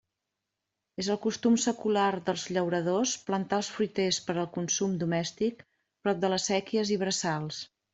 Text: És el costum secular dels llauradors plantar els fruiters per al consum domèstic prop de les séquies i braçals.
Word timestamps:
És 1.03 1.09
el 1.15 1.19
costum 1.25 1.57
secular 1.65 2.07
dels 2.31 2.47
llauradors 2.57 3.15
plantar 3.29 3.61
els 3.63 3.71
fruiters 3.77 4.23
per 4.31 4.37
al 4.47 4.51
consum 4.59 5.01
domèstic 5.07 5.67
prop 6.05 6.23
de 6.27 6.37
les 6.37 6.53
séquies 6.55 6.99
i 6.99 7.03
braçals. 7.09 7.67